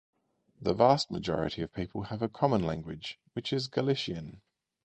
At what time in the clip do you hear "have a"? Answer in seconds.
2.05-2.27